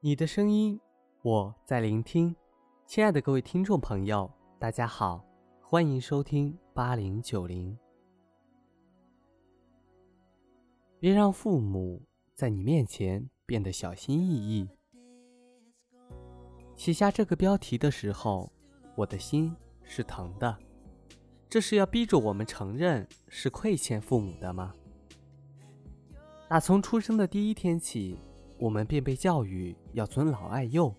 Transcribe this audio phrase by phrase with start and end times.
[0.00, 0.78] 你的声音，
[1.22, 2.36] 我在聆听。
[2.86, 5.24] 亲爱的各位听众朋友，大家好，
[5.62, 7.76] 欢迎收听八零九零。
[11.00, 12.02] 别让父母
[12.34, 14.68] 在你面前变得小心翼翼。
[16.76, 18.52] 写下这个标题的时候，
[18.96, 20.54] 我的心是疼的。
[21.48, 24.74] 这是要逼着我们承认是亏欠父母的吗？
[26.50, 28.18] 打从出生的第一天起。
[28.58, 30.94] 我们便被教育要尊老爱幼，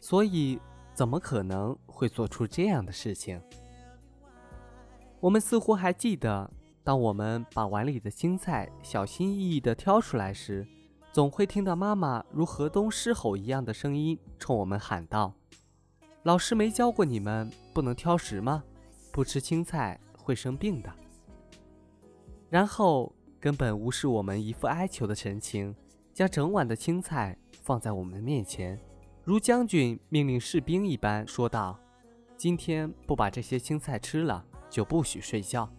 [0.00, 0.58] 所以
[0.94, 3.40] 怎么可能会做出这样的事情？
[5.20, 6.50] 我们似乎还记得，
[6.82, 10.66] 当我们把碗里的青菜小心翼翼地挑出来时，
[11.12, 15.32] 总会听到妈妈如河东狮吼一样的声音冲我们喊道
[16.24, 18.62] ：“老师没教过你们不能挑食吗？
[19.12, 20.92] 不吃青菜会生病的。”
[22.48, 25.74] 然后根本无视我们一副哀求的神情。
[26.16, 28.80] 将整碗的青菜放在我们面前，
[29.22, 31.78] 如将军命令士兵一般说道
[32.38, 35.70] ：“今天不把这些青菜吃了，就不许睡觉。”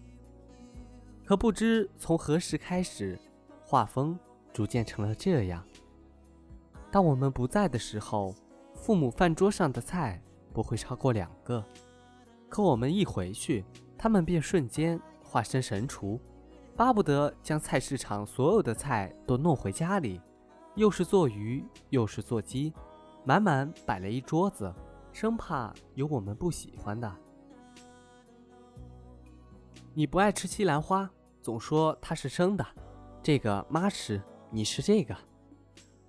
[1.26, 3.20] 可不知从何时开始，
[3.66, 4.16] 画风
[4.54, 5.66] 逐渐成了这样。
[6.92, 8.36] 当我们不在的时候，
[8.76, 10.22] 父母饭桌上的菜
[10.54, 11.64] 不会超过两个；
[12.48, 13.66] 可我们一回去，
[13.98, 16.22] 他们便瞬间化身神厨，
[16.78, 20.22] 巴不得将菜市场所有的菜都弄回家里。
[20.76, 22.72] 又是做鱼，又是做鸡，
[23.26, 24.72] 满满摆了一桌子，
[25.12, 27.12] 生怕有我们不喜欢的。
[29.96, 31.10] 你不爱吃西兰花，
[31.42, 32.64] 总说它是生的，
[33.24, 35.18] 这个妈吃，你吃这个。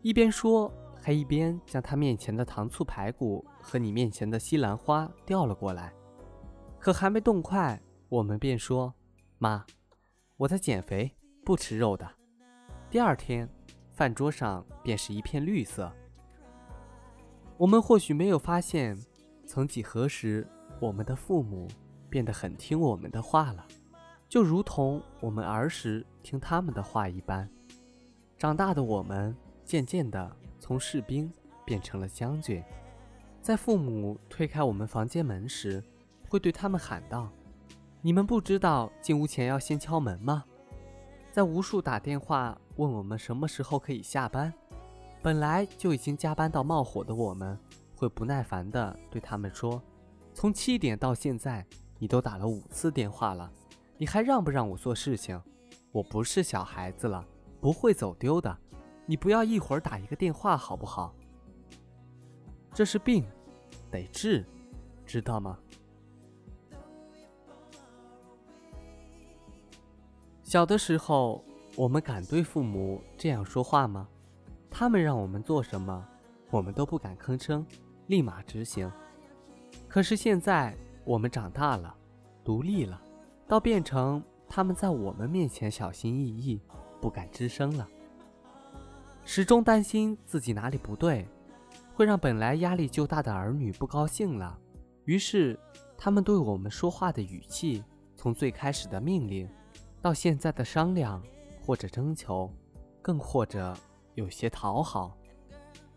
[0.02, 5.94] 一边说，还一边将他面前的糖醋排骨和你面前的西兰花调了过来。
[6.78, 8.92] 可还没动筷，我们便说
[9.38, 9.64] ：“妈，
[10.38, 12.10] 我在减肥，不吃肉的。”
[12.90, 13.48] 第二天。
[13.90, 15.92] 饭桌上便是一片绿色。
[17.56, 18.96] 我们或许没有发现，
[19.44, 20.46] 曾几何时，
[20.78, 21.66] 我们的父母
[22.08, 23.66] 变得很听我们的话了，
[24.28, 27.50] 就如同我们儿时听他们的话一般。
[28.36, 31.28] 长大的我们，渐渐地从士兵
[31.64, 32.62] 变成了将军，
[33.42, 35.82] 在父母推开我们房间门时，
[36.28, 37.28] 会对他们喊道
[38.00, 40.44] ：“你们不知道进屋前要先敲门吗？”
[41.30, 44.52] 在无数打电话问我们什么时候可以下班，
[45.22, 47.58] 本来就已经加班到冒火的我们，
[47.94, 49.80] 会不耐烦地对他们说
[50.32, 51.64] ：“从七点到现在，
[51.98, 53.52] 你都打了五次电话了，
[53.96, 55.40] 你还让不让我做事情？
[55.92, 57.24] 我不是小孩子了，
[57.60, 58.56] 不会走丢的，
[59.06, 61.14] 你不要一会儿打一个电话好不好？
[62.72, 63.24] 这是病，
[63.90, 64.44] 得治，
[65.04, 65.58] 知道吗？”
[70.48, 71.44] 小的时候，
[71.76, 74.08] 我们敢对父母这样说话吗？
[74.70, 76.02] 他们让我们做什么，
[76.48, 77.66] 我们都不敢吭声，
[78.06, 78.90] 立马执行。
[79.86, 81.94] 可是现在，我们长大了，
[82.42, 82.98] 独立了，
[83.46, 86.58] 倒变成他们在我们面前小心翼翼，
[86.98, 87.86] 不敢吱声了。
[89.24, 91.28] 始终担心自己哪里不对，
[91.92, 94.58] 会让本来压力就大的儿女不高兴了。
[95.04, 95.60] 于是，
[95.98, 97.84] 他们对我们说话的语气，
[98.16, 99.46] 从最开始的命令。
[100.00, 101.22] 到现在的商量，
[101.60, 102.50] 或者征求，
[103.02, 103.76] 更或者
[104.14, 105.16] 有些讨好，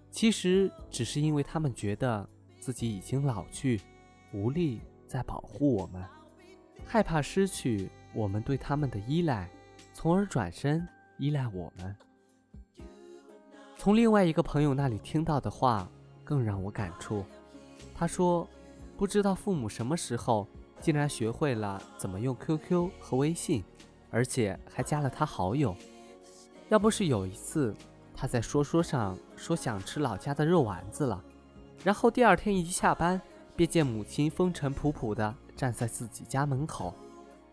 [0.10, 2.28] 其实只是因为他们觉得
[2.60, 3.80] 自己已经老去，
[4.34, 6.04] 无力再保护我们，
[6.86, 9.50] 害怕失去我们对他们的依赖，
[9.94, 10.88] 从而转身
[11.18, 11.96] 依赖我们。
[13.78, 15.90] 从另外一个朋友那里听到的话
[16.24, 17.24] 更让我感触，
[17.96, 18.48] 他说
[18.98, 20.48] ：“不知道父母什么时候
[20.80, 23.64] 竟然学会了怎么用 QQ 和微信。”
[24.12, 25.76] 而且还加了他好友。
[26.70, 27.76] 要不是有一次
[28.14, 31.24] 他在说说上说想吃老家的肉丸子了，
[31.84, 33.20] 然后第二天一下班
[33.56, 36.94] 便见母亲风尘仆仆的站在自己家门口，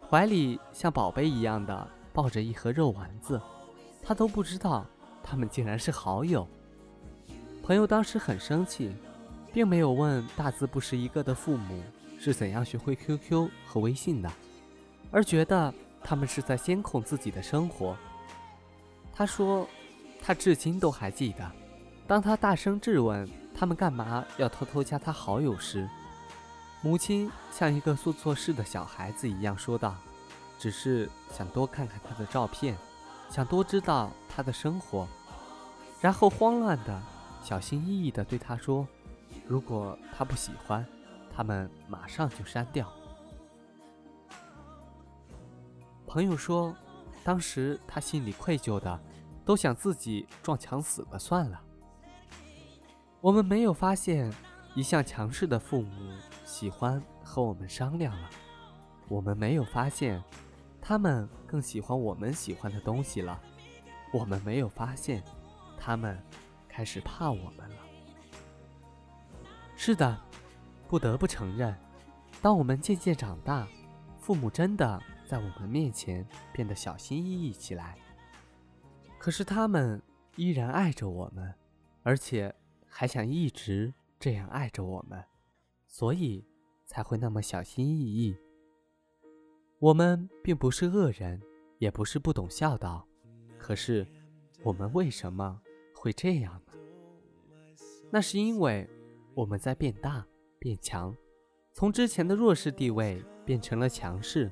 [0.08, 3.40] 怀里像宝贝一样的抱着一盒肉丸子，
[4.02, 4.84] 他都不知道
[5.22, 6.46] 他们竟然是好友。
[7.62, 8.94] 朋友当时很生气，
[9.52, 11.82] 并没有问大字不识一个的父母
[12.18, 14.30] 是怎样学会 QQ 和微信的，
[15.10, 15.72] 而觉得。
[16.08, 17.94] 他们是在监控自己的生活。
[19.14, 19.68] 他说，
[20.22, 21.52] 他至今都还记得，
[22.06, 25.86] 当他大声质问他们干嘛要偷偷加他好友时，
[26.80, 29.94] 母亲像一个做错事的小孩子一样说道
[30.58, 32.74] ：“只是想多看看他的照片，
[33.28, 35.06] 想多知道他的生活。”
[36.00, 37.02] 然后慌乱的、
[37.44, 38.88] 小心翼翼地对他说
[39.46, 40.86] ：“如果他不喜欢，
[41.36, 42.90] 他们马上就删掉。”
[46.08, 46.74] 朋友说，
[47.22, 48.98] 当时他心里愧疚的，
[49.44, 51.60] 都想自己撞墙死了算了。
[53.20, 54.32] 我们没有发现
[54.74, 56.14] 一向强势的父母
[56.46, 58.30] 喜欢和我们商量了，
[59.06, 60.22] 我们没有发现
[60.80, 63.38] 他们更喜欢我们喜欢的东西了，
[64.10, 65.22] 我们没有发现
[65.78, 66.18] 他们
[66.66, 67.76] 开始怕我们了。
[69.76, 70.18] 是的，
[70.88, 71.76] 不得不承认，
[72.40, 73.68] 当我们渐渐长大，
[74.18, 77.98] 父母真的在我们面前变得小心翼翼起来。
[79.18, 80.02] 可是他们
[80.36, 81.54] 依然爱着我们，
[82.02, 82.54] 而且
[82.86, 85.22] 还想一直这样爱着我们，
[85.86, 86.44] 所以
[86.86, 88.36] 才会那么小心翼翼。
[89.78, 91.40] 我们并不是恶人，
[91.78, 93.06] 也不是不懂孝道，
[93.58, 94.06] 可是
[94.64, 95.60] 我们为什么
[95.94, 96.72] 会这样呢？
[98.10, 98.88] 那是因为。
[99.34, 100.26] 我们在变大、
[100.58, 101.16] 变强，
[101.72, 104.50] 从之前的弱势地位变成了强势。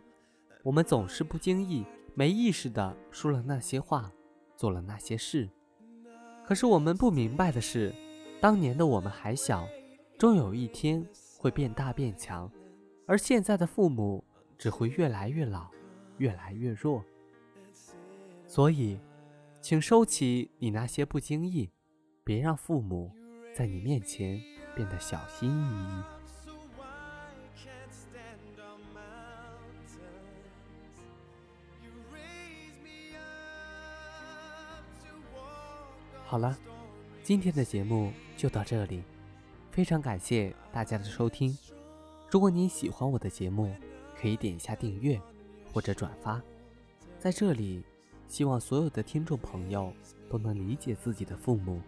[0.66, 4.10] 我们总是不经意、没意识地说了那些话，
[4.56, 5.48] 做了那些事。
[6.44, 7.94] 可是我们不明白的是，
[8.40, 9.64] 当年的我们还小，
[10.18, 11.06] 终有一天
[11.38, 12.50] 会变大变强，
[13.06, 14.24] 而现在的父母
[14.58, 15.68] 只会越来越老，
[16.18, 17.04] 越来越弱。
[18.48, 18.98] 所以，
[19.60, 21.70] 请收起你那些不经意，
[22.24, 23.12] 别让父母
[23.54, 24.42] 在你面前。
[24.74, 26.15] 变得小心翼翼。
[36.36, 36.54] 好了，
[37.22, 39.02] 今天的节目就到这里，
[39.70, 41.56] 非常感谢大家的收听。
[42.30, 43.74] 如果您喜欢我的节目，
[44.14, 45.18] 可以点一下订阅
[45.72, 46.38] 或者转发。
[47.18, 47.82] 在这里，
[48.28, 49.90] 希望所有的听众朋友
[50.28, 51.80] 都能理解自己的父母，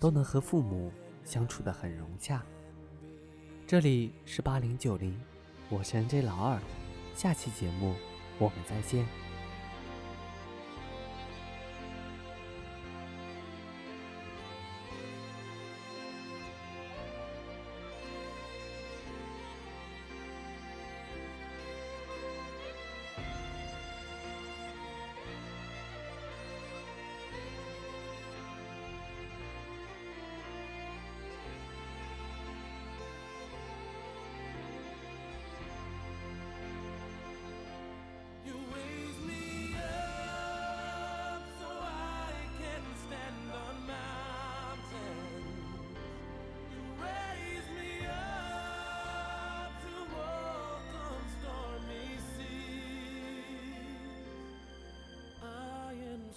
[0.00, 0.90] 都能和父母。
[1.22, 2.42] 相处的很融洽。
[3.64, 5.16] 这里是八零九零，
[5.70, 6.60] 我是 N J 老二，
[7.14, 7.94] 下期节目
[8.40, 9.06] 我们再见。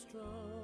[0.09, 0.56] Strong.